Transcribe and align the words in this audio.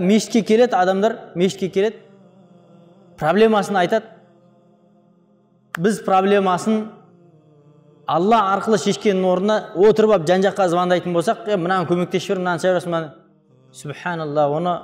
мешітке 0.00 0.42
келеді 0.42 0.74
адамдар 0.74 1.18
мешітке 1.34 1.68
келеді 1.68 1.96
проблемасын 3.18 3.76
айтады 3.76 4.06
біз 5.78 6.00
проблемасын 6.06 6.86
алла 8.06 8.40
арқылы 8.54 8.78
шешкеннің 8.82 9.26
орнына 9.26 9.58
отырып 9.76 10.14
алып 10.16 10.26
жан 10.28 10.44
жаққа 10.46 10.68
звондайтын 10.72 11.14
болсақ 11.14 11.48
е 11.48 11.58
мынаны 11.60 11.88
көмектесіп 11.90 12.32
жібер 12.32 12.40
мынаны 12.42 12.62
жасай 12.62 14.16
мынаны 14.16 14.46
оны 14.56 14.76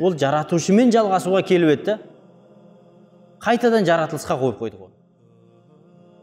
ол 0.00 0.18
жаратушымен 0.18 0.92
жалғасуға 0.94 1.42
келіп 1.46 1.74
еді 1.74 1.84
да 1.84 1.98
қайтадан 3.44 3.86
жаратылысқа 3.88 4.36
қойып 4.40 4.60
қойдық 4.62 4.84
оны 4.88 4.94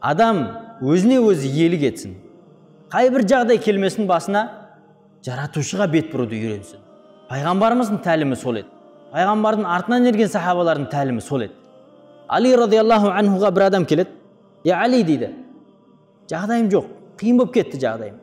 адам 0.01 0.41
өзіне 0.81 1.21
өзі 1.23 1.49
иелік 1.49 1.87
етсін 1.91 2.15
қай 2.91 3.09
бір 3.13 3.25
жағдай 3.27 3.59
келмесін 3.63 4.07
басына 4.09 4.45
жаратушыға 5.25 5.87
бет 5.89 6.11
бұруды 6.13 6.37
үйренсін. 6.37 6.81
Пайғамбарымыздың 7.29 8.01
тәлімі 8.05 8.37
сол 8.37 8.59
еді. 8.59 8.69
Пайғамбардың 9.13 9.65
артынан 9.65 10.05
ерген 10.11 10.29
сахабалардың 10.29 10.85
тәлімі 10.91 11.23
сол 11.25 11.47
еді. 11.47 11.55
Али 12.29 12.53
радиаллаху 12.57 13.09
анхуға 13.09 13.51
бір 13.55 13.65
адам 13.69 13.85
келеді. 13.89 14.11
Е 14.65 14.73
али 14.77 15.01
дейді. 15.03 15.31
Жағдайым 16.29 16.69
жоқ 16.73 16.91
қиын 17.17 17.41
болып 17.41 17.53
кетті 17.57 17.81
жағдайым 17.81 18.21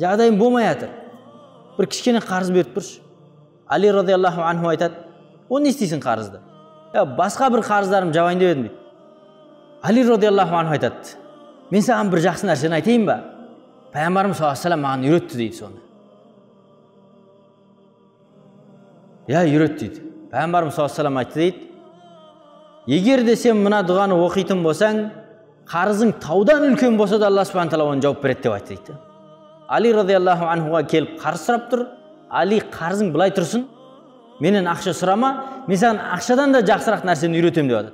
жағдайым 0.00 0.38
болмай 0.38 0.66
жатыр. 0.72 0.90
Бір 1.78 1.86
кішкене 1.90 2.22
қарыз 2.24 2.50
беріп 2.54 2.74
тұршы 2.74 3.00
али 3.68 3.90
радиаллаху 3.94 4.42
анху 4.42 4.68
айтады. 4.72 4.94
Оны 5.48 5.68
не 5.68 5.74
істейсің 5.74 6.02
қарызды? 6.02 6.40
Басқа 6.94 7.50
бір 7.50 7.64
қарыздарым 7.66 8.12
жабайын 8.14 8.38
деп 8.38 8.48
едім 8.48 8.62
дейді 8.62 8.74
али 9.82 10.04
радиаллаху 10.08 10.54
анху 10.54 10.72
айтады 10.76 11.16
мен 11.70 11.82
саған 11.82 12.10
бір 12.12 12.22
жақсы 12.28 12.46
нәрсені 12.46 12.78
айтайын 12.78 13.06
ба 13.08 13.16
пайғамбарымыз 13.94 14.38
саллаллаху 14.38 14.68
алейhi 14.68 14.82
маған 14.84 15.04
үйретті 15.08 15.40
дейді 15.40 15.56
соны 15.58 15.80
иә 19.28 19.44
үйрет 19.50 19.78
дейді 19.80 20.04
пайғамбарымыз 20.30 20.74
саллаллаху 20.78 21.00
алейhi 21.00 21.18
айтты 21.24 21.40
дейді 21.40 21.58
егер 22.86 23.24
де 23.24 23.36
сен 23.36 23.62
мына 23.64 23.82
дұғаны 23.88 24.18
оқитын 24.28 24.62
болсаң 24.62 25.04
қарызың 25.70 26.18
таудан 26.20 26.68
үлкен 26.70 26.96
болса 26.96 27.18
да 27.18 27.26
алла 27.26 27.44
субхан 27.44 27.70
тағала 27.72 27.94
оны 27.94 28.02
жауып 28.04 28.22
береді 28.22 28.42
деп 28.42 28.52
айтты 28.52 28.76
дейді 28.76 28.98
али 29.68 29.92
радиаллаху 29.96 30.44
анхуға 30.52 30.82
келіп 30.90 31.16
қарыз 31.22 31.46
сұрап 31.48 31.70
тұр 31.72 31.86
али 32.28 32.60
қарызың 32.60 33.12
былай 33.14 33.32
тұрсын 33.32 33.64
менен 34.40 34.66
ақша 34.70 34.92
сұрама 34.96 35.30
мен 35.68 35.78
саған 35.78 35.98
ақшадан 36.16 36.52
да 36.54 36.60
жақсырақ 36.66 37.04
нәрсені 37.06 37.38
үйретемін 37.38 37.68
деп 37.68 37.76
жатады 37.78 37.92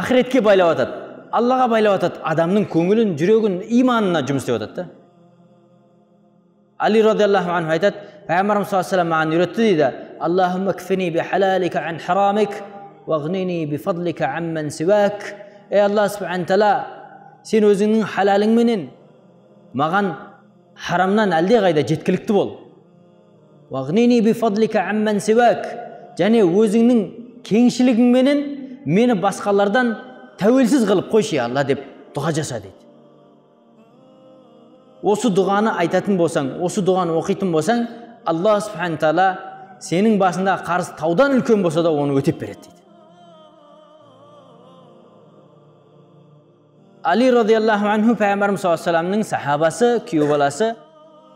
ақыретке 0.00 0.40
байлап 0.42 0.68
жатады 0.74 0.92
аллаға 1.32 1.66
байлап 1.70 2.00
жатады 2.00 2.20
адамның 2.32 2.64
көңілін 2.72 3.16
жүрегін 3.20 3.54
иманына 3.80 4.20
жұмыс 4.26 4.42
істеп 4.44 4.56
жатады 4.58 4.74
да. 4.76 4.84
Али 6.78 7.02
радиаллаху 7.02 7.50
анху 7.50 7.70
айтады 7.72 7.96
пайғамбарымыз 8.28 8.68
саллаллаху 8.68 8.96
алейhi 9.00 9.10
маған 9.12 9.28
үйретті 9.32 9.60
дейді 9.64 9.86
ей 15.70 15.80
алла 15.80 16.08
субхан 16.08 16.44
тағала 16.46 16.86
сен 17.46 17.64
өзіңнің 17.66 18.04
халалыңменен 18.14 18.86
маған 19.74 20.12
харамнан 20.86 21.34
әлдеқайда 21.34 21.86
жеткілікті 21.88 22.32
бол. 22.32 22.50
Және 26.18 26.42
өзіңнің 26.46 27.00
кеңшілігіңменен 27.46 28.42
мені 28.86 29.16
басқалардан 29.18 29.94
тәуелсіз 30.38 30.86
қылып 30.86 31.10
қойшы 31.10 31.40
алла 31.42 31.64
деп 31.66 31.82
дұға 32.14 32.32
жаса 32.36 32.60
дейді. 32.62 32.74
Осы 35.02 35.30
дұғаны 35.34 35.74
айтатын 35.82 36.16
болсаң 36.18 36.54
осы 36.64 36.82
дұғаны 36.84 37.16
оқитын 37.18 37.52
болсаң 37.52 37.84
алла 38.26 38.56
субхан 38.62 38.96
тағала 39.02 39.26
сенің 39.82 40.16
басында 40.18 40.56
қарыз 40.66 40.94
таудан 40.98 41.36
үлкен 41.36 41.62
болса 41.62 41.82
да 41.82 41.90
оны 41.90 42.16
өтеп 42.16 42.40
береді 42.40 42.68
дейді. 42.68 42.74
Али 47.02 47.30
радиаллаху 47.30 47.86
анху 47.86 48.16
пайғамбарымыз 48.18 48.62
саллаллаху 48.62 49.06
алейhi 49.06 49.24
сахабасы 49.24 49.90
күйеу 50.08 50.26
баласы 50.30 50.72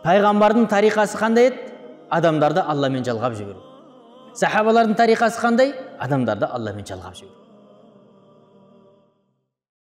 пайғамбардың 0.03 0.67
тариқасы 0.71 1.19
қандай 1.21 1.51
еді? 1.53 1.70
Адамдарды 2.11 2.61
алламен 2.61 3.05
жалғап 3.07 3.37
жіберу. 3.39 3.61
Сахабалардың 4.35 4.97
тариқасы 4.99 5.41
қандай? 5.43 5.75
Адамдарды 5.99 6.47
алламен 6.47 6.87
жалғап 6.87 7.15
жіберу. 7.15 7.35